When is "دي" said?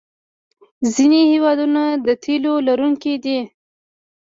3.23-3.39